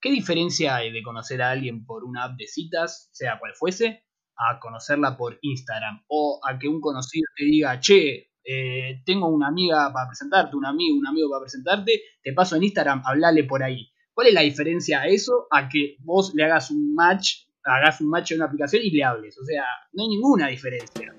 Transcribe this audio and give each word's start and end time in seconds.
¿Qué 0.00 0.10
diferencia 0.10 0.76
hay 0.76 0.92
de 0.92 1.02
conocer 1.02 1.42
a 1.42 1.50
alguien 1.50 1.84
por 1.84 2.04
una 2.04 2.24
app 2.24 2.36
de 2.38 2.46
citas, 2.46 3.10
sea 3.12 3.38
cual 3.38 3.52
fuese, 3.54 4.06
a 4.34 4.58
conocerla 4.58 5.14
por 5.16 5.38
Instagram? 5.42 6.04
O 6.08 6.40
a 6.42 6.58
que 6.58 6.68
un 6.68 6.80
conocido 6.80 7.26
te 7.36 7.44
diga, 7.44 7.78
che, 7.80 8.30
eh, 8.42 9.02
tengo 9.04 9.28
una 9.28 9.48
amiga 9.48 9.92
para 9.92 10.08
presentarte, 10.08 10.56
un 10.56 10.64
amigo, 10.64 10.96
un 10.96 11.06
amigo 11.06 11.28
para 11.28 11.42
presentarte, 11.42 12.00
te 12.22 12.32
paso 12.32 12.56
en 12.56 12.64
Instagram, 12.64 13.02
hablale 13.04 13.44
por 13.44 13.62
ahí. 13.62 13.92
¿Cuál 14.14 14.28
es 14.28 14.34
la 14.34 14.40
diferencia 14.40 15.02
a 15.02 15.06
eso 15.06 15.46
a 15.50 15.68
que 15.68 15.96
vos 16.00 16.32
le 16.34 16.44
hagas 16.44 16.70
un 16.70 16.94
match, 16.94 17.44
hagas 17.62 18.00
un 18.00 18.08
match 18.08 18.32
en 18.32 18.38
una 18.38 18.46
aplicación 18.46 18.82
y 18.82 18.90
le 18.90 19.04
hables? 19.04 19.38
O 19.38 19.44
sea, 19.44 19.64
no 19.92 20.04
hay 20.04 20.08
ninguna 20.08 20.48
diferencia. 20.48 21.14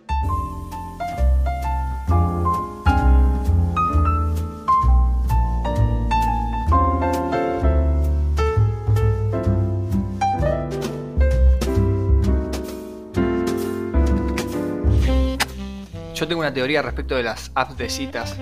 Yo 16.21 16.27
tengo 16.27 16.41
una 16.41 16.53
teoría 16.53 16.83
respecto 16.83 17.15
de 17.15 17.23
las 17.23 17.51
apps 17.55 17.75
de 17.77 17.89
citas, 17.89 18.37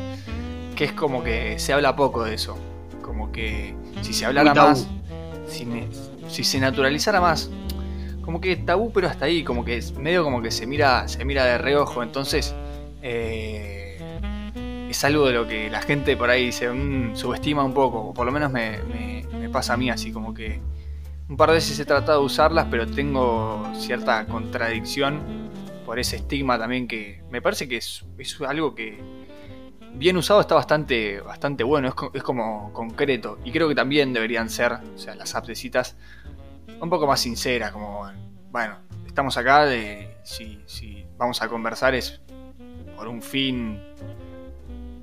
que 0.75 0.83
es 0.83 0.91
como 0.91 1.23
que 1.23 1.57
se 1.59 1.71
habla 1.71 1.95
poco 1.95 2.25
de 2.25 2.33
eso. 2.33 2.57
Como 3.01 3.31
que 3.31 3.73
si 4.01 4.11
se 4.11 4.25
hablara 4.25 4.53
más, 4.53 4.85
si, 5.47 6.43
se 6.43 6.59
naturalizara 6.59 7.21
más, 7.21 7.49
como 8.21 8.41
que 8.41 8.57
tabú, 8.57 8.91
pero 8.91 9.07
hasta 9.07 9.23
ahí, 9.23 9.45
como 9.45 9.63
que 9.63 9.77
es 9.77 9.93
medio 9.93 10.25
como 10.25 10.41
que 10.41 10.51
se 10.51 10.67
mira, 10.67 11.07
se 11.07 11.23
mira 11.23 11.45
de 11.45 11.57
reojo. 11.57 12.03
Entonces, 12.03 12.53
eh, 13.01 13.97
es 14.89 15.01
algo 15.05 15.25
de 15.27 15.33
lo 15.35 15.47
que 15.47 15.69
la 15.69 15.81
gente 15.81 16.17
por 16.17 16.29
ahí 16.29 16.51
se 16.51 16.69
mm, 16.69 17.15
subestima 17.15 17.63
un 17.63 17.73
poco, 17.73 17.99
o 18.09 18.13
por 18.13 18.25
lo 18.25 18.33
menos 18.33 18.51
me, 18.51 18.79
me 19.39 19.47
pasa 19.47 19.75
a 19.75 19.77
mí 19.77 19.89
así, 19.89 20.11
como 20.11 20.33
que 20.33 20.59
un 21.29 21.37
par 21.37 21.47
de 21.47 21.55
veces 21.55 21.79
he 21.79 21.85
tratado 21.85 22.19
de 22.19 22.25
usarlas, 22.25 22.67
pero 22.69 22.85
tengo 22.85 23.71
cierta 23.73 24.25
contradicción 24.25 25.38
por 25.89 25.97
ese 25.97 26.17
estigma 26.17 26.59
también 26.59 26.87
que 26.87 27.23
me 27.31 27.41
parece 27.41 27.67
que 27.67 27.77
es, 27.77 28.05
algo 28.47 28.75
que 28.75 28.99
bien 29.95 30.17
usado 30.17 30.39
está 30.39 30.53
bastante, 30.53 31.19
bastante 31.19 31.63
bueno, 31.63 31.91
es, 32.13 32.21
como 32.21 32.71
concreto. 32.73 33.39
Y 33.43 33.51
creo 33.51 33.67
que 33.67 33.73
también 33.73 34.13
deberían 34.13 34.51
ser, 34.51 34.73
o 34.73 34.99
sea, 34.99 35.15
las 35.15 35.33
apps 35.33 35.95
un 36.79 36.89
poco 36.91 37.07
más 37.07 37.19
sinceras, 37.21 37.71
como, 37.71 38.07
bueno, 38.51 38.77
estamos 39.07 39.35
acá, 39.35 39.65
de, 39.65 40.15
si, 40.21 40.61
si 40.67 41.07
vamos 41.17 41.41
a 41.41 41.49
conversar 41.49 41.95
es 41.95 42.21
por 42.95 43.07
un 43.07 43.23
fin, 43.23 43.81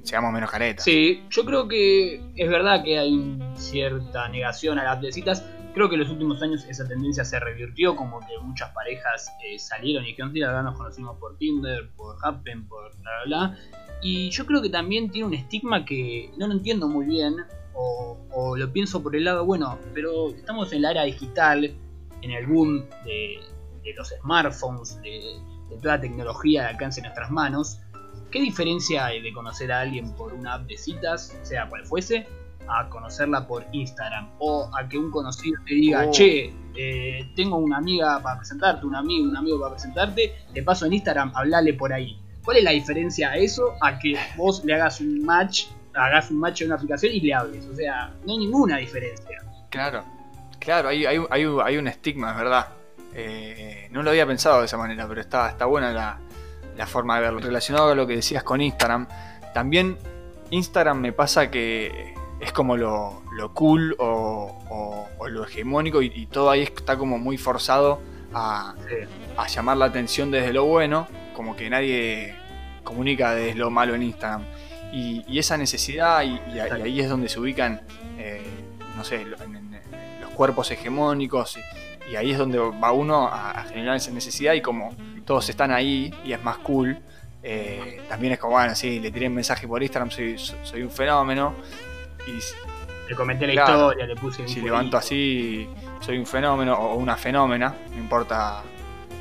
seamos 0.04 0.32
menos 0.32 0.52
caretas. 0.52 0.84
Sí, 0.84 1.24
yo 1.30 1.44
creo 1.44 1.66
que 1.66 2.20
es 2.36 2.48
verdad 2.48 2.84
que 2.84 2.96
hay 2.96 3.36
cierta 3.56 4.28
negación 4.28 4.78
a 4.78 4.84
las 4.84 5.12
citas, 5.12 5.44
Creo 5.76 5.90
que 5.90 5.96
en 5.96 6.00
los 6.00 6.08
últimos 6.08 6.40
años 6.40 6.64
esa 6.70 6.88
tendencia 6.88 7.22
se 7.22 7.38
revirtió, 7.38 7.96
como 7.96 8.20
que 8.20 8.32
muchas 8.40 8.70
parejas 8.70 9.30
eh, 9.44 9.58
salieron 9.58 10.04
y 10.04 10.06
dijeron, 10.06 10.32
la 10.34 10.46
verdad 10.46 10.62
nos 10.62 10.78
conocimos 10.78 11.18
por 11.18 11.36
Tinder, 11.36 11.90
por 11.94 12.16
Happen, 12.22 12.66
por 12.66 12.96
bla 12.96 13.10
bla 13.26 13.48
bla. 13.50 13.58
Y 14.00 14.30
yo 14.30 14.46
creo 14.46 14.62
que 14.62 14.70
también 14.70 15.10
tiene 15.10 15.26
un 15.28 15.34
estigma 15.34 15.84
que 15.84 16.30
no 16.38 16.46
lo 16.46 16.54
entiendo 16.54 16.88
muy 16.88 17.04
bien, 17.04 17.36
o, 17.74 18.56
lo 18.56 18.72
pienso 18.72 19.02
por 19.02 19.14
el 19.14 19.24
lado, 19.24 19.44
bueno, 19.44 19.78
pero 19.92 20.30
estamos 20.30 20.72
en 20.72 20.80
la 20.80 20.92
era 20.92 21.02
digital, 21.02 21.70
en 22.22 22.30
el 22.30 22.46
boom 22.46 22.86
de, 23.04 23.38
los 23.94 24.14
smartphones, 24.22 24.98
de, 25.02 25.38
de 25.68 25.76
toda 25.76 25.96
la 25.96 26.00
tecnología 26.00 26.62
de 26.62 26.68
alcance 26.68 27.00
en 27.00 27.04
nuestras 27.04 27.30
manos. 27.30 27.80
¿Qué 28.30 28.40
diferencia 28.40 29.04
hay 29.04 29.20
de 29.20 29.30
conocer 29.30 29.70
a 29.70 29.82
alguien 29.82 30.10
por 30.14 30.32
una 30.32 30.54
app 30.54 30.66
de 30.66 30.78
citas, 30.78 31.38
sea 31.42 31.68
cual 31.68 31.84
fuese, 31.84 32.26
a 32.68 32.88
conocerla 32.88 33.46
por 33.46 33.64
Instagram 33.72 34.30
o 34.38 34.70
a 34.76 34.88
que 34.88 34.98
un 34.98 35.10
conocido 35.10 35.60
te 35.66 35.74
diga, 35.74 36.06
oh. 36.06 36.10
che, 36.10 36.52
eh, 36.76 37.30
tengo 37.34 37.56
una 37.56 37.78
amiga 37.78 38.20
para 38.22 38.38
presentarte, 38.38 38.86
un 38.86 38.94
amigo, 38.94 39.28
un 39.28 39.36
amigo 39.36 39.60
para 39.60 39.72
presentarte, 39.72 40.34
te 40.52 40.62
paso 40.62 40.86
en 40.86 40.94
Instagram, 40.94 41.32
hablale 41.34 41.74
por 41.74 41.92
ahí. 41.92 42.20
¿Cuál 42.44 42.58
es 42.58 42.64
la 42.64 42.70
diferencia 42.70 43.30
a 43.30 43.36
eso 43.36 43.74
a 43.80 43.98
que 43.98 44.16
vos 44.36 44.64
le 44.64 44.74
hagas 44.74 45.00
un 45.00 45.24
match, 45.24 45.66
hagas 45.94 46.30
un 46.30 46.38
match 46.38 46.62
en 46.62 46.68
una 46.68 46.76
aplicación 46.76 47.12
y 47.12 47.20
le 47.20 47.34
hables? 47.34 47.66
O 47.66 47.74
sea, 47.74 48.14
no 48.24 48.32
hay 48.32 48.38
ninguna 48.38 48.76
diferencia. 48.76 49.42
Claro, 49.70 50.04
claro, 50.58 50.88
hay, 50.88 51.06
hay, 51.06 51.18
hay, 51.30 51.46
hay 51.64 51.76
un 51.76 51.88
estigma, 51.88 52.30
es 52.30 52.36
verdad. 52.36 52.68
Eh, 53.14 53.88
no 53.90 54.02
lo 54.02 54.10
había 54.10 54.26
pensado 54.26 54.60
de 54.60 54.66
esa 54.66 54.76
manera, 54.76 55.08
pero 55.08 55.20
está, 55.20 55.48
está 55.48 55.64
buena 55.64 55.90
la, 55.92 56.18
la 56.76 56.86
forma 56.86 57.16
de 57.16 57.22
verlo. 57.22 57.40
Relacionado 57.40 57.90
a 57.90 57.94
lo 57.94 58.06
que 58.06 58.16
decías 58.16 58.42
con 58.42 58.60
Instagram, 58.60 59.08
también 59.54 59.96
Instagram 60.50 61.00
me 61.00 61.12
pasa 61.12 61.50
que 61.50 62.14
es 62.40 62.52
como 62.52 62.76
lo, 62.76 63.22
cool 63.54 63.96
o, 63.98 65.08
lo 65.28 65.44
hegemónico 65.44 66.02
y, 66.02 66.26
todo 66.26 66.50
ahí 66.50 66.62
está 66.62 66.96
como 66.96 67.18
muy 67.18 67.38
forzado 67.38 68.00
a, 68.32 68.74
llamar 69.48 69.76
la 69.76 69.86
atención 69.86 70.30
desde 70.30 70.52
lo 70.52 70.64
bueno, 70.64 71.08
como 71.34 71.56
que 71.56 71.70
nadie 71.70 72.34
comunica 72.84 73.34
desde 73.34 73.54
lo 73.54 73.70
malo 73.70 73.94
en 73.94 74.02
Instagram. 74.02 74.44
Y, 74.92 75.38
esa 75.38 75.56
necesidad, 75.56 76.22
y, 76.22 76.58
ahí 76.58 77.00
es 77.00 77.08
donde 77.08 77.28
se 77.28 77.40
ubican, 77.40 77.80
eh, 78.18 78.42
no 78.96 79.04
sé, 79.04 79.24
los 79.24 80.30
cuerpos 80.34 80.70
hegemónicos, 80.70 81.58
y, 82.10 82.16
ahí 82.16 82.32
es 82.32 82.38
donde 82.38 82.58
va 82.58 82.92
uno 82.92 83.26
a, 83.26 83.64
generar 83.64 83.96
esa 83.96 84.10
necesidad 84.10 84.52
y 84.52 84.60
como 84.60 84.94
todos 85.24 85.48
están 85.48 85.72
ahí 85.72 86.14
y 86.24 86.32
es 86.32 86.42
más 86.42 86.58
cool. 86.58 86.98
Eh, 87.42 88.02
también 88.08 88.32
es 88.32 88.38
como, 88.40 88.54
bueno, 88.54 88.74
sí, 88.74 88.98
le 88.98 89.10
tiré 89.12 89.28
un 89.28 89.34
mensaje 89.34 89.68
por 89.68 89.80
Instagram, 89.80 90.10
soy, 90.10 90.36
soy 90.36 90.82
un 90.82 90.90
fenómeno, 90.90 91.54
le 93.08 93.14
comenté 93.14 93.46
la 93.46 93.54
historia, 93.54 94.06
le 94.06 94.16
puse. 94.16 94.46
Si 94.48 94.60
levanto 94.60 94.96
así, 94.96 95.68
soy 96.00 96.18
un 96.18 96.26
fenómeno 96.26 96.74
o 96.74 96.96
una 96.96 97.16
fenómena, 97.16 97.74
no 97.90 97.98
importa, 97.98 98.62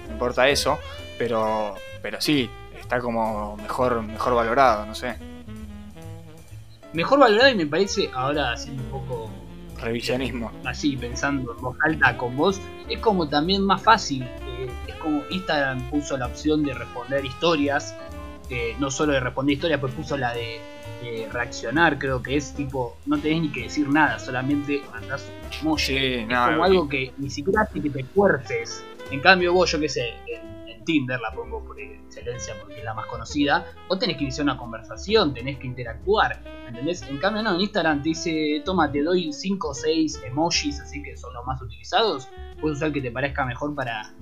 no 0.07 0.13
importa 0.13 0.47
eso, 0.47 0.79
pero, 1.17 1.75
pero 2.01 2.19
sí, 2.19 2.49
está 2.79 2.99
como 2.99 3.57
mejor, 3.57 4.01
mejor 4.01 4.35
valorado, 4.35 4.85
no 4.85 4.95
sé. 4.95 5.15
Mejor 6.93 7.19
valorado 7.19 7.49
y 7.49 7.55
me 7.55 7.65
parece, 7.65 8.09
ahora 8.13 8.53
haciendo 8.53 8.83
un 8.83 8.89
poco 8.89 9.29
revisionismo. 9.79 10.51
Así, 10.63 10.95
pensando 10.95 11.53
en 11.53 11.61
voz 11.61 11.77
alta 11.83 12.17
con 12.17 12.35
vos, 12.37 12.61
es 12.89 12.99
como 12.99 13.27
también 13.27 13.63
más 13.63 13.81
fácil. 13.81 14.23
Eh, 14.23 14.69
es 14.87 14.95
como 14.95 15.21
Instagram 15.29 15.81
puso 15.89 16.17
la 16.17 16.27
opción 16.27 16.63
de 16.63 16.73
responder 16.73 17.25
historias, 17.25 17.95
eh, 18.49 18.75
no 18.79 18.91
solo 18.91 19.13
de 19.13 19.19
responder 19.19 19.55
historias, 19.55 19.79
pues 19.79 19.93
puso 19.93 20.17
la 20.17 20.33
de 20.33 20.59
reaccionar, 21.31 21.99
creo 21.99 22.21
que 22.21 22.35
es 22.35 22.53
tipo, 22.53 22.97
no 23.05 23.19
tenés 23.19 23.41
ni 23.41 23.51
que 23.51 23.63
decir 23.63 23.87
nada, 23.89 24.17
solamente 24.19 24.81
mandás 24.91 25.29
un 25.29 25.67
emoji. 25.67 25.95
es 25.95 26.25
como 26.25 26.63
algo 26.63 26.89
que 26.89 27.13
ni 27.17 27.29
siquiera 27.29 27.61
hace 27.61 27.81
que 27.81 27.89
te 27.89 28.03
fuerces. 28.03 28.83
En 29.11 29.21
cambio, 29.21 29.53
vos, 29.53 29.71
yo 29.71 29.79
qué 29.79 29.89
sé, 29.89 30.09
en, 30.27 30.55
Tinder 30.85 31.19
la 31.19 31.31
pongo 31.31 31.65
por 31.65 31.79
excelencia 31.79 32.53
porque 32.61 32.77
es 32.77 32.83
la 32.83 32.93
más 32.93 33.07
conocida, 33.07 33.65
vos 33.89 33.97
tenés 33.97 34.17
que 34.17 34.23
iniciar 34.23 34.43
una 34.43 34.55
conversación, 34.55 35.33
tenés 35.33 35.57
que 35.57 35.65
interactuar, 35.65 36.43
¿entendés? 36.67 37.01
En 37.01 37.17
cambio, 37.17 37.41
no, 37.41 37.55
en 37.55 37.61
Instagram 37.61 38.03
te 38.03 38.09
dice, 38.09 38.61
toma, 38.63 38.91
te 38.91 39.01
doy 39.01 39.33
5 39.33 39.67
o 39.67 39.73
6 39.73 40.21
emojis, 40.27 40.79
así 40.79 41.01
que 41.01 41.17
son 41.17 41.33
los 41.33 41.43
más 41.43 41.59
utilizados, 41.59 42.29
puedes 42.61 42.77
usar 42.77 42.93
que 42.93 43.01
te 43.01 43.09
parezca 43.09 43.47
mejor 43.47 43.73
para, 43.73 44.13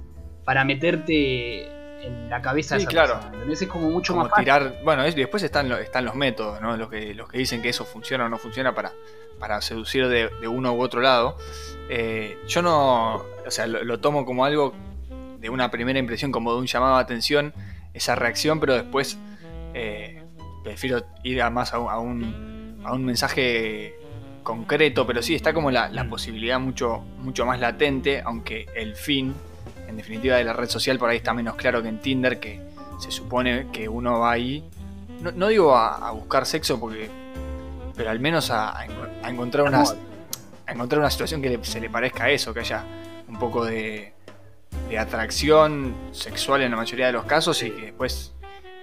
para 0.46 0.64
meterte 0.64 1.70
en 2.04 2.30
la 2.30 2.42
cabeza 2.42 2.80
sí, 2.80 2.86
claro. 2.86 3.20
Es 3.50 3.66
como 3.68 3.90
mucho 3.90 4.16
más 4.16 4.32
tirar, 4.34 4.80
bueno, 4.84 5.04
después 5.04 5.44
están, 5.44 5.72
están 5.74 6.06
los 6.06 6.16
métodos, 6.16 6.62
¿no? 6.62 6.76
Los 6.78 6.90
que, 6.90 7.14
los 7.14 7.30
que 7.30 7.38
dicen 7.38 7.62
que 7.62 7.70
eso 7.70 7.86
funciona 7.86 8.26
o 8.26 8.30
no 8.30 8.38
funciona 8.38 8.74
para, 8.76 8.92
para 9.40 9.62
seducir 9.62 10.08
de, 10.08 10.30
uno 10.48 10.74
u 10.74 10.82
otro 10.82 11.02
lado. 11.02 11.38
Eh, 11.90 12.38
yo 12.48 12.62
no, 12.62 13.16
o 13.46 13.52
sea, 13.52 13.68
lo, 13.68 14.00
tomo 14.00 14.26
como 14.26 14.46
algo 14.46 14.74
de 15.40 15.50
una 15.50 15.72
primera 15.72 16.00
impresión, 16.00 16.32
como 16.32 16.54
de 16.54 16.60
un 16.60 16.68
llamado 16.68 16.96
de 16.96 17.02
atención, 17.02 17.54
esa 17.94 18.16
reacción, 18.16 18.60
pero 18.60 18.74
después 18.74 19.18
eh, 19.74 20.24
prefiero 20.64 21.06
ir 21.24 21.42
a 21.42 21.50
más 21.50 21.74
a, 21.74 21.80
un, 21.80 22.82
a 22.84 22.94
un 22.94 23.06
mensaje 23.06 23.96
concreto, 24.44 25.08
pero 25.08 25.22
sí 25.22 25.36
está 25.36 25.54
como 25.54 25.72
la, 25.72 25.90
la, 25.90 26.10
posibilidad 26.10 26.60
mucho, 26.60 27.00
mucho 27.20 27.46
más 27.46 27.60
latente, 27.60 28.22
aunque 28.26 28.66
el 28.76 28.96
fin 28.96 29.36
en 29.94 29.98
definitiva 29.98 30.38
de 30.38 30.44
la 30.44 30.54
red 30.54 30.68
social 30.68 30.98
por 30.98 31.10
ahí 31.10 31.18
está 31.18 31.36
menos 31.36 31.56
claro 31.56 31.84
que 31.84 31.88
en 31.88 32.00
Tinder, 32.00 32.40
que 32.40 32.60
se 33.00 33.12
supone 33.12 33.68
que 33.72 33.88
uno 33.88 34.20
va 34.20 34.32
ahí, 34.32 34.64
no, 35.22 35.48
digo 35.48 35.76
a, 35.76 36.12
buscar 36.12 36.48
sexo, 36.48 36.80
porque 36.80 37.10
pero 37.96 38.10
al 38.10 38.20
menos 38.20 38.50
a, 38.50 38.86
encontrar 39.24 39.68
una, 39.68 39.84
a 40.66 40.72
encontrar 40.72 41.00
una 41.00 41.12
situación 41.12 41.44
que 41.44 41.60
se 41.62 41.80
le 41.80 41.92
parezca 41.92 42.26
a 42.26 42.32
eso, 42.32 42.54
que 42.54 42.62
haya 42.62 42.84
un 43.28 43.38
poco 43.38 43.66
de, 43.66 44.14
atracción 44.98 45.96
sexual 46.12 46.62
en 46.62 46.72
la 46.72 46.78
mayoría 46.78 47.08
de 47.08 47.14
los 47.14 47.26
casos 47.26 47.64
y 47.64 47.72
que 47.72 47.82
después 47.82 48.34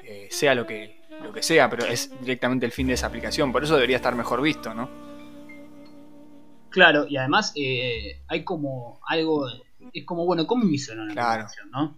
eh, 0.02 0.26
sea 0.30 0.56
lo 0.56 0.66
que, 0.66 1.00
lo 1.22 1.32
que 1.32 1.40
sea, 1.42 1.70
pero 1.70 1.86
es 1.86 2.10
directamente 2.20 2.66
el 2.66 2.72
fin 2.72 2.88
de 2.88 2.94
esa 2.94 3.06
aplicación, 3.06 3.52
por 3.52 3.62
eso 3.62 3.74
debería 3.74 3.96
estar 3.96 4.14
mejor 4.16 4.42
visto, 4.42 4.74
¿no? 4.74 4.88
Claro, 6.70 7.06
y 7.08 7.16
además 7.16 7.52
eh, 7.56 8.22
hay 8.28 8.44
como 8.44 9.00
algo 9.06 9.46
es 9.92 10.04
como, 10.04 10.24
bueno, 10.26 10.46
¿cómo 10.46 10.64
inició 10.64 10.94
una 10.94 11.12
claro. 11.12 11.46
no? 11.72 11.96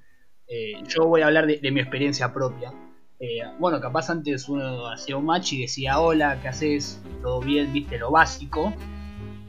Eh, 0.49 0.83
yo 0.89 1.07
voy 1.07 1.23
a 1.23 1.27
hablar 1.27 1.47
de, 1.47 1.71
mi 1.71 1.81
experiencia 1.81 2.33
propia. 2.33 2.73
Eh, 3.21 3.41
bueno, 3.59 3.81
capaz 3.81 4.11
antes 4.11 4.49
uno 4.49 4.89
hacía 4.89 5.17
un 5.17 5.25
match 5.27 5.53
y 5.55 5.63
decía, 5.63 5.99
hola, 6.01 6.39
¿qué 6.43 6.49
haces? 6.49 7.01
¿Todo 7.23 7.41
bien? 7.41 7.73
¿Viste 7.73 7.97
lo 7.99 8.11
básico? 8.11 8.73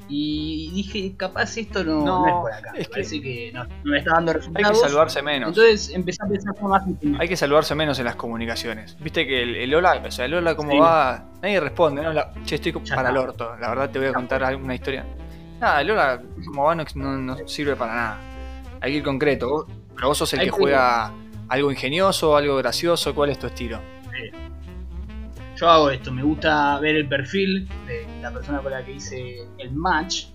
Y 0.10 0.70
dije, 0.76 1.16
capaz 1.18 1.58
esto 1.58 1.84
no, 1.84 2.06
No, 2.06 2.20
no 2.22 2.28
es 2.28 2.34
por 2.36 2.52
acá. 2.54 2.70
es 2.72 2.74
me 2.80 2.84
que- 2.86 2.90
parece 2.92 3.22
que 3.22 3.52
no, 3.54 3.64
no 3.64 3.72
me 3.92 3.98
está 3.98 4.12
dando 4.12 4.32
Hay 4.32 4.38
resultados. 4.38 4.82
que 4.82 4.88
salvarse 4.90 5.22
menos. 5.24 5.50
Entonces 5.50 5.90
empecé 5.96 6.24
a 6.24 6.28
pensar 6.30 6.56
como 6.56 6.70
más 6.70 6.84
Hay 7.20 7.28
que 7.28 7.38
salvarse 7.38 7.74
menos 7.74 7.98
en 8.00 8.06
las 8.06 8.16
comunicaciones. 8.16 8.96
Viste 9.00 9.26
que 9.26 9.42
el, 9.42 9.56
el 9.56 9.74
hola, 9.74 10.04
o 10.06 10.12
sea, 10.12 10.26
el 10.26 10.36
hola, 10.36 10.56
¿cómo 10.56 10.72
Sí. 10.72 10.78
va? 10.78 11.26
Nadie 11.42 11.60
responde, 11.60 12.04
¿no? 12.04 12.14
La- 12.14 12.32
che, 12.46 12.56
estoy 12.56 12.74
Ya 12.84 12.96
para 12.96 13.10
el 13.10 13.18
orto. 13.18 13.56
La 13.60 13.70
verdad 13.70 13.90
te 13.90 13.98
voy 13.98 14.10
a 14.10 14.14
contar 14.14 14.44
alguna 14.44 14.76
historia. 14.76 15.06
Nada, 15.60 15.82
el 15.82 15.90
hola, 15.92 16.22
¿cómo 16.46 16.64
va? 16.66 16.76
No, 16.76 16.84
no- 16.96 17.18
no 17.18 17.48
sirve 17.48 17.76
para 17.76 17.96
nada. 17.96 18.20
Hay 18.84 18.92
que 18.92 18.98
ir 18.98 19.04
concreto. 19.04 19.50
Vos- 19.50 19.66
pero 19.96 20.08
vos 20.10 20.18
sos 20.18 20.34
el 20.34 20.42
Hay 20.42 20.46
que 20.48 20.52
juega 20.52 21.12
algo 21.50 21.72
ingenioso, 21.72 22.36
algo 22.36 22.58
gracioso. 22.58 23.16
¿Cuál 23.16 23.30
es 23.32 23.40
tu 23.40 23.48
estilo? 23.48 23.80
Yo 25.56 25.70
hago 25.70 25.90
esto, 25.92 26.12
me 26.12 26.24
gusta 26.24 26.80
ver 26.80 26.96
el 26.96 27.08
perfil 27.08 27.70
de 27.88 28.08
la 28.22 28.32
persona 28.32 28.60
con 28.60 28.72
la 28.72 28.84
que 28.84 28.94
hice 28.94 29.48
el 29.60 29.72
match 29.72 30.26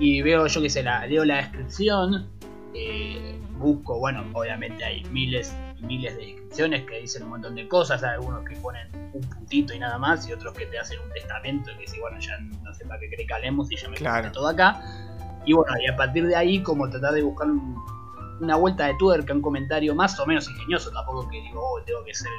y 0.00 0.22
veo, 0.22 0.46
yo 0.46 0.62
qué 0.62 0.70
sé, 0.70 0.82
la, 0.82 1.06
leo 1.06 1.24
la 1.26 1.36
descripción, 1.36 2.26
eh, 2.74 3.38
busco, 3.58 3.98
bueno, 3.98 4.24
obviamente 4.32 4.82
hay 4.82 5.04
miles 5.04 5.54
y 5.78 5.82
miles 5.84 6.16
de 6.16 6.24
descripciones 6.24 6.84
que 6.86 7.00
dicen 7.00 7.22
un 7.24 7.28
montón 7.30 7.54
de 7.54 7.68
cosas, 7.68 8.02
hay 8.02 8.14
algunos 8.14 8.48
que 8.48 8.56
ponen 8.56 8.88
un 9.12 9.20
puntito 9.20 9.74
y 9.74 9.78
nada 9.78 9.98
más 9.98 10.26
y 10.26 10.32
otros 10.32 10.54
que 10.54 10.64
te 10.66 10.78
hacen 10.78 10.98
un 11.00 11.10
testamento 11.12 11.70
que 11.78 11.86
si 11.86 12.00
bueno, 12.00 12.18
ya 12.18 12.38
no 12.40 12.74
sé 12.74 12.86
para 12.86 12.98
qué 12.98 13.08
cree 13.10 13.26
que 13.26 13.34
hablemos 13.34 13.70
y 13.70 13.76
ya 13.76 13.88
me 13.90 13.96
Claro. 13.96 14.32
todo 14.32 14.48
acá. 14.48 14.82
Y 15.44 15.52
bueno, 15.52 15.72
y 15.84 15.88
a 15.90 15.96
partir 15.96 16.26
de 16.26 16.36
ahí 16.36 16.62
como 16.62 16.88
tratar 16.88 17.14
de 17.14 17.22
buscar 17.22 17.48
un- 17.50 17.76
una 18.40 18.56
vuelta 18.56 18.86
de 18.86 18.94
tuerca, 18.94 19.32
un 19.32 19.40
comentario 19.42 19.94
más 19.94 20.18
o 20.18 20.26
menos 20.26 20.48
ingenioso, 20.50 20.90
tampoco 20.90 21.28
que 21.28 21.40
digo, 21.40 21.60
oh, 21.62 21.80
tengo 21.84 22.02
que 22.04 22.12
ser, 22.14 22.30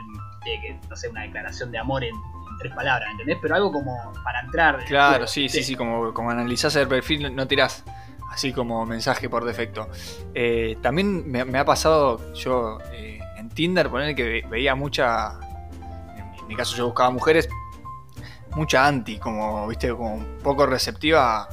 tiene 0.43 0.61
que, 0.61 0.87
no 0.89 0.95
sé, 0.95 1.07
una 1.09 1.21
declaración 1.21 1.71
de 1.71 1.77
amor 1.77 2.03
en, 2.03 2.13
en 2.13 2.57
tres 2.59 2.73
palabras, 2.73 3.09
¿entendés? 3.11 3.37
Pero 3.41 3.55
algo 3.55 3.71
como 3.71 3.95
para 4.23 4.41
entrar. 4.41 4.83
Claro, 4.85 5.27
sí, 5.27 5.47
sí, 5.47 5.63
sí. 5.63 5.75
Como, 5.75 6.13
como 6.13 6.29
analizás 6.31 6.75
el 6.75 6.87
perfil, 6.89 7.33
no- 7.33 7.47
tirás 7.47 7.85
así 8.31 8.51
como 8.51 8.85
mensaje 8.85 9.29
por 9.29 9.45
defecto. 9.45 9.87
Eh, 10.33 10.77
también 10.81 11.29
me, 11.31 11.45
me 11.45 11.59
ha 11.59 11.65
pasado, 11.65 12.33
yo 12.33 12.79
eh, 12.91 13.19
en 13.37 13.47
Tinder, 13.49 13.89
poner 13.89 14.13
que 14.15 14.23
ve- 14.23 14.45
veía 14.49 14.75
mucha. 14.75 15.33
En 16.17 16.31
mi, 16.31 16.37
en 16.39 16.47
mi 16.47 16.55
caso, 16.55 16.75
yo 16.75 16.85
buscaba 16.87 17.11
mujeres, 17.11 17.47
mucha 18.55 18.85
anti, 18.85 19.19
como, 19.19 19.67
viste, 19.67 19.89
como 19.91 20.15
un 20.15 20.37
poco 20.43 20.65
receptiva. 20.65 21.47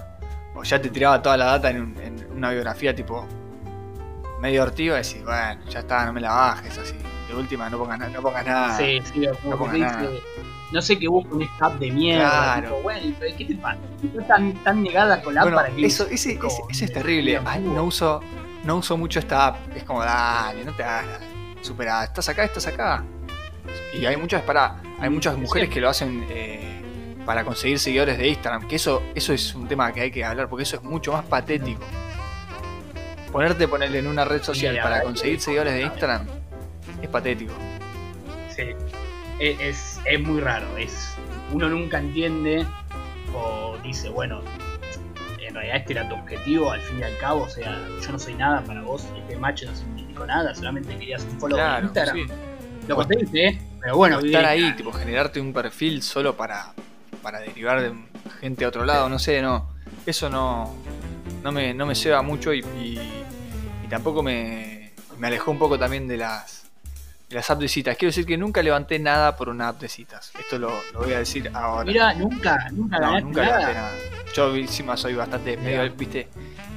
O 0.61 0.63
ya 0.63 0.81
te 0.81 0.91
tiraba 0.91 1.23
toda 1.23 1.37
la 1.39 1.45
data 1.47 1.71
en, 1.71 1.81
un- 1.83 1.97
en 2.01 2.27
una 2.37 2.51
biografía 2.51 2.95
tipo 2.95 3.27
medio 4.41 4.63
hortiva 4.63 5.01
y 5.01 5.03
decís, 5.03 5.23
bueno, 5.25 5.61
ya 5.69 5.81
está, 5.81 6.05
no 6.07 6.13
me 6.13 6.21
la 6.21 6.31
bajes 6.33 6.77
así. 6.79 6.95
De 7.29 7.35
última, 7.35 7.71
no 7.71 7.79
pongas, 7.79 8.11
no 8.13 8.21
pongas 8.23 8.45
nada. 8.47 8.77
Sí, 8.77 9.01
sí, 9.13 9.27
no 9.45 9.57
pongas 9.57 9.79
nada. 9.79 10.09
no 10.73 10.83
sé 10.83 10.99
qué 10.99 11.09
busco 11.09 11.37
un 11.37 11.49
app 11.61 11.79
de 11.79 11.91
mierda. 11.91 12.29
Claro. 12.31 12.69
tipo, 12.69 12.83
bueno, 12.83 13.17
¿qué 13.39 13.45
te 13.45 13.55
pasa? 13.57 13.79
Estás 14.05 14.27
tan, 14.29 14.53
tan 14.65 14.83
negada 14.83 15.23
con 15.23 15.35
la 15.35 15.43
app 15.43 15.55
para 15.55 15.71
que. 15.71 15.87
eso, 15.87 16.05
ese, 16.11 16.33
ese- 16.35 16.63
ese 16.69 16.85
es 16.87 16.93
terrible. 16.93 17.41
Ay, 17.45 17.61
no 17.63 17.85
uso, 17.85 18.21
no 18.65 18.77
uso 18.77 18.97
mucho 18.97 19.19
esta 19.19 19.47
app. 19.49 19.57
Es 19.77 19.85
como, 19.85 20.03
dale, 20.03 20.65
no 20.65 20.73
te 20.75 20.83
hagas. 20.85 21.21
Supera, 21.63 22.05
estás 22.05 22.29
acá, 22.29 22.45
estás 22.45 22.67
acá. 22.67 23.05
Y 23.95 24.05
hay 24.07 24.17
muchas, 24.17 24.43
para, 24.43 24.77
hay 24.99 25.09
muchas 25.11 25.37
mujeres 25.39 25.69
que 25.71 25.81
lo 25.81 25.89
hacen 25.89 26.27
eh, 26.31 26.70
para 27.27 27.45
conseguir 27.45 27.79
seguidores 27.79 28.19
de 28.19 28.29
Instagram. 28.29 28.67
Que 28.69 28.77
eso, 28.77 29.03
eso 29.15 29.33
es 29.33 29.55
un 29.55 29.69
tema 29.69 29.93
que 29.93 30.01
hay 30.03 30.11
que 30.11 30.25
hablar, 30.25 30.49
porque 30.49 30.63
eso 30.65 30.77
es 30.77 30.83
mucho 30.83 31.13
más 31.13 31.25
patético. 31.25 31.83
Ponerte 33.33 33.69
ponerle 33.69 33.99
en 34.01 34.07
una 34.09 34.25
red 34.25 34.43
social 34.43 34.79
para 34.83 35.03
conseguir 35.03 35.41
seguidores 35.41 35.75
de 35.75 35.83
Instagram 35.83 36.27
es 37.01 37.09
patético. 37.09 37.53
Sí. 38.55 38.65
Es, 39.39 39.61
es, 39.61 40.01
es 40.05 40.21
muy 40.21 40.41
raro. 40.41 40.67
Es, 40.77 41.15
uno 41.53 41.69
nunca 41.69 41.99
entiende 41.99 42.67
o 43.33 43.77
dice, 43.85 44.09
bueno, 44.09 44.43
en 45.41 45.55
realidad 45.55 45.77
este 45.77 45.93
era 45.93 46.09
tu 46.09 46.15
objetivo 46.17 46.71
al 46.73 46.81
fin 46.81 46.99
y 46.99 47.03
al 47.05 47.17
cabo. 47.19 47.43
O 47.45 47.49
sea, 47.49 47.79
yo 48.03 48.13
no 48.13 48.19
soy 48.19 48.35
nada 48.35 48.63
para 48.63 48.83
vos. 48.83 49.07
Este 49.17 49.37
match 49.37 49.63
no 49.65 49.75
significó 49.77 50.27
nada. 50.27 50.53
Solamente 50.55 50.93
querías 50.97 51.23
un 51.25 51.39
follow 51.41 51.59
en 51.59 51.65
Claro, 51.65 51.87
Instagram. 51.87 52.17
sí. 52.17 52.27
Lo 52.89 52.97
conseguiste, 52.97 53.47
¿eh? 53.47 53.61
Pero 53.81 53.97
bueno, 53.97 54.17
estar 54.17 54.31
bien. 54.31 54.45
ahí, 54.45 54.73
tipo, 54.77 54.93
generarte 54.93 55.41
un 55.41 55.53
perfil 55.53 56.03
solo 56.03 56.37
para, 56.37 56.75
para 57.23 57.41
derivar 57.41 57.81
de 57.81 57.93
gente 58.41 58.65
a 58.65 58.69
otro 58.69 58.85
lado, 58.85 59.09
no 59.09 59.19
sé, 59.19 59.41
no. 59.43 59.69
Eso 60.07 60.29
no, 60.31 60.75
no, 61.43 61.53
me, 61.53 61.75
no 61.75 61.87
me 61.87 61.95
ceba 61.95 62.23
mucho 62.23 62.53
y, 62.53 62.61
y- 62.61 63.25
y 63.85 63.89
tampoco 63.89 64.23
me, 64.23 64.93
me 65.19 65.27
alejó 65.29 65.51
un 65.51 65.59
poco 65.59 65.79
también 65.79 66.07
de 66.09 66.17
las, 66.17 66.65
de 67.29 67.37
las 67.37 67.51
apps 67.51 67.61
de 67.61 67.69
citas. 67.69 67.97
Quiero 67.97 68.11
decir 68.11 68.25
que 68.27 68.37
nunca 68.39 68.63
levanté 68.63 68.99
nada 68.99 69.37
por 69.37 69.49
una 69.49 69.69
app 69.69 69.81
de 69.81 69.89
citas. 69.89 70.33
Esto 70.39 70.59
lo, 70.59 70.71
lo 70.93 71.01
voy 71.01 71.13
a 71.13 71.19
decir 71.19 71.51
ahora. 71.55 71.85
Mira, 71.85 72.15
nunca, 72.15 72.69
nunca 72.73 72.99
no, 72.99 73.21
nunca 73.21 73.43
nada. 73.45 73.59
levanté 73.59 73.75
nada. 73.81 73.93
Yo 74.35 74.55
encima 74.57 74.97
soy 74.97 75.15
bastante 75.15 75.57
medio, 75.57 75.91
viste, 75.95 76.29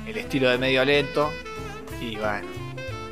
el 0.07 0.17
estilo 0.17 0.49
de 0.49 0.57
medio 0.57 0.83
lento. 0.83 1.29
Y 2.01 2.15
bueno, 2.17 2.47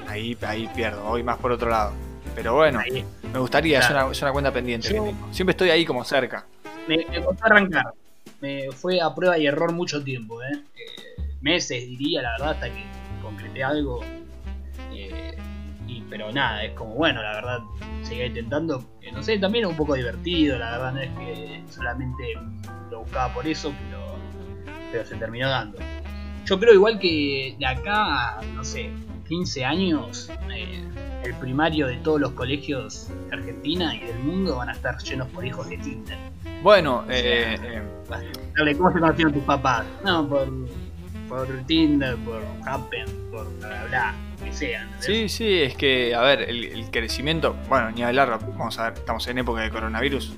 ahí, 0.09 0.37
ahí 0.41 0.69
pierdo, 0.75 1.03
voy 1.03 1.23
más 1.23 1.37
por 1.37 1.51
otro 1.51 1.69
lado. 1.69 1.93
Pero 2.35 2.55
bueno, 2.55 2.79
Ahí. 2.79 3.05
me 3.33 3.39
gustaría, 3.39 3.79
es, 3.79 3.89
una, 3.89 4.09
es 4.09 4.21
una 4.21 4.31
cuenta 4.31 4.51
pendiente 4.53 4.87
Yo- 4.93 5.03
que 5.03 5.09
tengo. 5.11 5.33
Siempre 5.33 5.51
estoy 5.51 5.69
ahí 5.69 5.85
como 5.85 6.03
cerca. 6.05 6.45
Me, 6.97 7.23
costó 7.23 7.45
arrancar. 7.45 7.93
Me 8.41 8.71
fue 8.71 8.99
a 8.99 9.13
prueba 9.13 9.37
y 9.37 9.47
error 9.47 9.71
mucho 9.71 10.03
tiempo, 10.03 10.41
¿eh? 10.43 10.51
Eh, 10.53 11.21
meses 11.41 11.87
diría, 11.87 12.21
la 12.21 12.31
verdad, 12.33 12.49
hasta 12.51 12.69
que 12.69 12.83
concreté 13.21 13.63
algo. 13.63 14.01
Eh, 14.93 15.37
y, 15.87 16.01
pero 16.09 16.31
nada, 16.31 16.63
es 16.65 16.73
como 16.73 16.95
bueno, 16.95 17.21
la 17.21 17.33
verdad, 17.33 17.59
seguía 18.03 18.25
intentando. 18.25 18.83
no 19.13 19.23
sé, 19.23 19.37
también 19.39 19.65
es 19.65 19.71
un 19.71 19.77
poco 19.77 19.95
divertido, 19.95 20.57
la 20.57 20.71
verdad, 20.71 20.93
no 20.93 20.99
es 20.99 21.09
que 21.17 21.63
solamente 21.69 22.33
lo 22.89 23.01
buscaba 23.01 23.33
por 23.33 23.47
eso, 23.47 23.73
pero, 23.85 24.15
pero 24.91 25.05
se 25.05 25.15
terminó 25.15 25.49
dando. 25.49 25.77
Yo 26.45 26.59
creo 26.59 26.73
igual 26.73 26.99
que 26.99 27.55
de 27.57 27.65
acá, 27.65 28.39
a, 28.39 28.41
no 28.53 28.63
sé, 28.63 28.89
15 29.29 29.63
años, 29.63 30.29
eh, 30.53 30.83
el 31.23 31.33
primario 31.35 31.87
de 31.87 31.97
todos 31.97 32.19
los 32.19 32.31
colegios 32.31 33.09
de 33.29 33.37
Argentina 33.37 33.95
y 33.95 33.99
del 34.01 34.19
mundo 34.19 34.57
van 34.57 34.69
a 34.69 34.73
estar 34.73 34.97
llenos 34.97 35.29
por 35.29 35.45
hijos 35.45 35.69
de 35.69 35.77
Tinder. 35.77 36.30
Bueno, 36.61 37.05
eh, 37.09 37.57
eh, 37.61 37.81
Dale, 38.55 38.75
¿cómo 38.77 38.91
se 38.91 38.99
conocieron 38.99 39.33
tus 39.33 39.43
papás? 39.43 39.85
No, 40.03 40.27
por, 40.27 40.47
por 41.29 41.47
Tinder, 41.65 42.15
por 42.17 42.41
Happen, 42.65 43.05
por 43.31 43.51
bla 43.59 43.67
bla 43.69 43.83
bla, 43.85 44.15
lo 44.39 44.45
que 44.45 44.53
sea. 44.53 44.81
¿entendés? 44.83 45.05
sí, 45.05 45.29
sí, 45.29 45.61
es 45.61 45.75
que, 45.75 46.13
a 46.13 46.21
ver, 46.21 46.41
el, 46.41 46.65
el 46.65 46.91
crecimiento, 46.91 47.55
bueno, 47.69 47.91
ni 47.91 48.03
hablar, 48.03 48.29
vamos 48.29 48.77
a 48.79 48.89
ver, 48.89 48.99
estamos 48.99 49.25
en 49.27 49.37
época 49.39 49.61
de 49.61 49.69
coronavirus. 49.71 50.35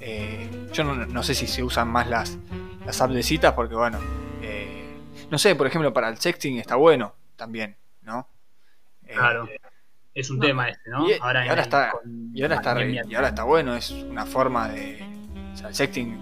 Eh, 0.00 0.50
yo 0.72 0.82
no, 0.84 0.94
no 1.06 1.22
sé 1.22 1.34
si 1.34 1.46
se 1.46 1.62
usan 1.62 1.88
más 1.88 2.08
las, 2.08 2.36
las 2.84 3.00
apps 3.00 3.14
de 3.14 3.22
citas 3.22 3.52
porque, 3.52 3.74
bueno, 3.76 3.98
eh, 4.42 4.90
no 5.30 5.38
sé, 5.38 5.54
por 5.54 5.66
ejemplo, 5.68 5.92
para 5.92 6.08
el 6.08 6.18
sexting 6.18 6.58
está 6.58 6.74
bueno 6.76 7.14
también, 7.36 7.76
¿no? 8.02 8.28
Eh, 9.06 9.14
Claro. 9.14 9.48
Es 10.14 10.28
un 10.30 10.40
no, 10.40 10.46
tema 10.46 10.68
este, 10.68 10.90
¿no? 10.90 11.08
y- 11.08 11.12
y 11.12 11.18
ahora 11.22 11.46
en 11.46 11.52
el- 11.52 11.58
está- 11.60 11.92
Y 12.34 12.42
ahora, 12.42 12.56
está, 12.56 12.74
re- 12.74 13.00
y 13.08 13.14
ahora 13.14 13.28
está 13.28 13.44
bueno, 13.44 13.74
es 13.76 13.90
una 13.92 14.26
forma 14.26 14.68
de. 14.68 15.02
O 15.52 15.56
sea, 15.56 15.68
el 15.68 15.74
sexting 15.74 16.18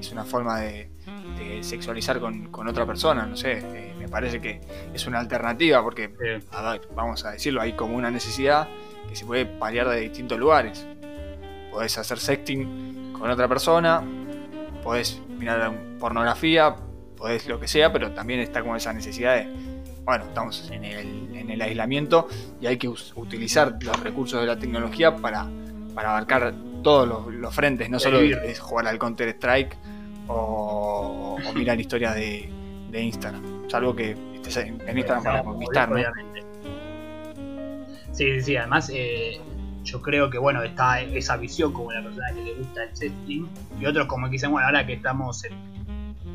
es 0.00 0.12
una 0.12 0.24
forma 0.24 0.60
de, 0.60 0.90
de 1.38 1.62
sexualizar 1.62 2.20
con, 2.20 2.50
con 2.50 2.68
otra 2.68 2.84
persona, 2.86 3.26
no 3.26 3.36
sé. 3.36 3.58
eh, 3.58 3.94
me 3.98 4.08
parece 4.08 4.40
que 4.40 4.60
es 4.92 5.06
una 5.06 5.18
alternativa 5.20 5.82
porque, 5.82 6.08
Sí. 6.08 6.46
a 6.52 6.72
ver, 6.72 6.82
vamos 6.94 7.24
a 7.24 7.30
decirlo, 7.32 7.60
hay 7.62 7.72
como 7.74 7.96
una 7.96 8.10
necesidad 8.10 8.68
que 9.08 9.16
se 9.16 9.24
puede 9.24 9.46
paliar 9.46 9.88
de 9.88 10.00
distintos 10.00 10.38
lugares. 10.38 10.86
Podés 11.70 11.96
hacer 11.98 12.18
sexting 12.18 13.12
con 13.18 13.30
otra 13.30 13.48
persona, 13.48 14.02
podés 14.82 15.20
mirar 15.38 15.72
pornografía, 15.98 16.76
podés 17.16 17.46
lo 17.48 17.58
que 17.58 17.66
sea, 17.68 17.92
pero 17.92 18.12
también 18.12 18.40
está 18.40 18.60
como 18.60 18.76
esa 18.76 18.92
necesidad 18.92 19.36
de. 19.36 19.48
Bueno, 20.04 20.24
estamos 20.26 20.70
en 20.70 20.84
el, 20.84 21.34
en 21.34 21.50
el 21.50 21.62
aislamiento 21.62 22.28
y 22.60 22.66
hay 22.66 22.76
que 22.76 22.88
utilizar 22.88 23.78
los 23.82 23.98
recursos 24.00 24.38
de 24.40 24.46
la 24.46 24.58
tecnología 24.58 25.16
para, 25.16 25.48
para 25.94 26.10
abarcar 26.10 26.52
todos 26.84 27.08
los, 27.08 27.34
los 27.34 27.52
frentes, 27.54 27.90
no 27.90 27.98
solo 27.98 28.20
es 28.20 28.60
jugar 28.60 28.86
al 28.86 28.98
Counter 28.98 29.28
Strike 29.30 29.76
o, 30.28 31.36
o 31.44 31.52
mirar 31.54 31.80
historias 31.80 32.14
de, 32.14 32.48
de 32.90 33.02
Instagram. 33.02 33.68
Salvo 33.68 33.96
que 33.96 34.16
estés 34.34 34.56
en, 34.58 34.80
en 34.86 34.98
Instagram 34.98 35.24
para 35.24 35.42
conquistar, 35.42 35.88
¿no? 35.88 35.96
obviamente. 35.96 36.44
Sí, 38.12 38.40
sí, 38.40 38.56
además 38.56 38.90
eh, 38.94 39.40
yo 39.82 40.00
creo 40.00 40.30
que 40.30 40.38
bueno, 40.38 40.62
está 40.62 41.00
esa 41.00 41.36
visión 41.36 41.72
como 41.72 41.90
la 41.92 42.02
persona 42.02 42.28
que 42.32 42.42
le 42.42 42.54
gusta 42.54 42.84
el 42.84 42.96
sexting 42.96 43.48
y 43.80 43.86
otros 43.86 44.06
como 44.06 44.26
que 44.26 44.32
dicen, 44.32 44.50
bueno, 44.52 44.66
ahora 44.66 44.86
que 44.86 44.92
estamos 44.92 45.44
en- 45.44 45.74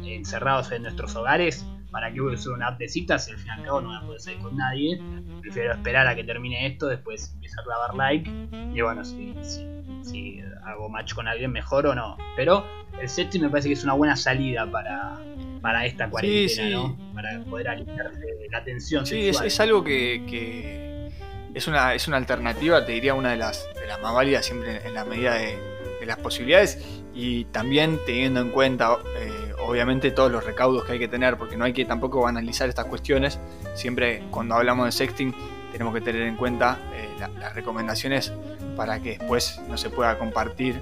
encerrados 0.03 0.71
en 0.73 0.81
nuestros 0.83 1.15
hogares, 1.15 1.65
¿para 1.91 2.11
qué 2.11 2.19
voy 2.19 2.33
a 2.33 2.35
usar 2.35 2.53
una 2.53 2.67
app 2.67 2.79
de 2.79 2.89
citas 2.89 3.25
si 3.25 3.31
al 3.31 3.37
fin 3.37 3.47
y 3.47 3.51
al 3.51 3.63
cabo 3.63 3.81
no 3.81 3.87
voy 3.89 3.97
a 3.97 4.01
poder 4.01 4.19
salir 4.19 4.39
con 4.41 4.57
nadie? 4.57 4.99
Prefiero 5.41 5.71
esperar 5.73 6.05
a 6.07 6.15
que 6.15 6.23
termine 6.25 6.67
esto, 6.67 6.87
después 6.87 7.31
empezar 7.35 7.61
a 7.61 7.63
clavar 7.63 7.95
like 7.95 8.29
y 8.73 8.81
bueno, 8.81 9.05
si, 9.05 9.33
si, 9.41 9.65
si 10.01 10.41
hago 10.63 10.89
match 10.89 11.13
con 11.13 11.27
alguien 11.27 11.51
mejor 11.51 11.87
o 11.87 11.95
no. 11.95 12.17
Pero 12.35 12.65
el 13.01 13.09
sexting 13.09 13.41
me 13.41 13.49
parece 13.49 13.69
que 13.69 13.73
es 13.73 13.83
una 13.83 13.93
buena 13.93 14.15
salida 14.15 14.69
para, 14.69 15.19
para 15.61 15.85
esta 15.85 16.09
cuarentena, 16.09 16.67
sí. 16.67 16.73
¿no? 16.73 16.97
Para 17.13 17.39
poder 17.41 17.69
aliviarse 17.69 18.25
la 18.51 18.57
atención 18.59 19.05
Sí, 19.05 19.19
es, 19.19 19.25
sexual. 19.37 19.47
es 19.47 19.59
algo 19.59 19.83
que, 19.83 20.23
que 20.29 21.09
es, 21.53 21.67
una, 21.67 21.93
es 21.93 22.07
una 22.07 22.17
alternativa, 22.17 22.85
te 22.85 22.93
diría 22.93 23.13
una 23.13 23.31
de 23.31 23.37
las, 23.37 23.67
de 23.79 23.87
las 23.87 24.01
más 24.01 24.13
válidas 24.13 24.45
siempre 24.45 24.85
en 24.85 24.93
la 24.93 25.05
medida 25.05 25.35
de, 25.35 25.57
de 25.99 26.05
las 26.05 26.17
posibilidades 26.17 27.01
y 27.13 27.45
también 27.45 27.99
teniendo 28.05 28.39
en 28.39 28.49
cuenta, 28.49 28.97
eh, 29.17 29.53
obviamente 29.59 30.11
todos 30.11 30.31
los 30.31 30.45
recaudos 30.45 30.85
que 30.85 30.93
hay 30.93 30.99
que 30.99 31.07
tener, 31.07 31.37
porque 31.37 31.57
no 31.57 31.65
hay 31.65 31.73
que 31.73 31.83
tampoco 31.85 32.27
analizar 32.27 32.69
estas 32.69 32.85
cuestiones. 32.85 33.39
Siempre 33.75 34.23
cuando 34.31 34.55
hablamos 34.55 34.85
de 34.85 34.91
sexting 34.93 35.35
tenemos 35.71 35.93
que 35.93 36.01
tener 36.01 36.21
en 36.23 36.35
cuenta 36.35 36.79
eh, 36.93 37.09
las 37.39 37.53
recomendaciones 37.53 38.31
para 38.79 39.01
que 39.01 39.17
después 39.17 39.59
no 39.67 39.77
se 39.77 39.89
pueda 39.89 40.17
compartir 40.17 40.75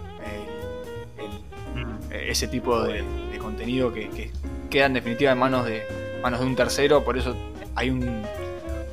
mm. 1.73 2.11
ese 2.11 2.47
tipo 2.47 2.79
de, 2.83 3.03
contenido 3.39 3.91
que, 3.91 4.09
que, 4.09 4.31
queda 4.69 4.85
en 4.85 4.93
definitiva 4.93 5.31
en 5.31 5.39
manos 5.39 5.65
de, 5.65 5.81
manos 6.21 6.41
de 6.41 6.45
un 6.45 6.55
tercero, 6.55 7.03
por 7.03 7.17
eso 7.17 7.35
hay 7.73 7.89
un, 7.89 8.21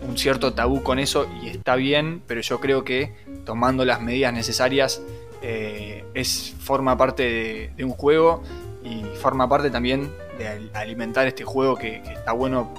un 0.09 0.17
cierto 0.17 0.55
tabú 0.55 0.83
con 0.83 0.99
eso 0.99 1.27
y 1.43 1.49
está 1.49 1.75
bien, 1.77 2.23
pero 2.27 2.41
yo 2.41 2.61
creo 2.61 2.83
que 2.83 3.15
tomando 3.45 3.85
las 3.85 4.01
medidas 4.01 4.33
necesarias 4.33 5.03
eh, 5.43 6.07
es, 6.15 6.55
forma 6.59 6.97
parte 6.97 7.71
de, 7.77 7.85
un 7.85 7.91
juego 7.91 8.43
y 8.83 9.05
forma 9.21 9.51
parte 9.51 9.69
también 9.69 10.11
de 10.39 10.71
alimentar 10.73 11.27
este 11.27 11.45
juego 11.45 11.77
que, 11.77 11.97
está 11.97 12.33
bueno 12.33 12.73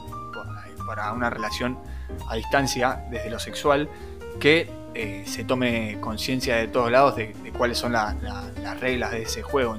para 0.88 1.12
una 1.13 1.29
relación 1.29 1.77
a 2.27 2.36
distancia 2.36 3.05
desde 3.12 3.29
lo 3.29 3.38
sexual, 3.38 3.89
que 4.39 4.84
eh, 4.95 5.23
se 5.25 5.43
tome 5.43 5.97
conciencia 5.99 6.55
de 6.55 6.67
todos 6.67 6.91
lados 6.91 7.15
de, 7.15 7.35
cuáles 7.57 7.77
son 7.77 7.91
las 7.91 8.15
reglas 8.79 9.11
de 9.11 9.23
ese 9.23 9.41
juego. 9.41 9.77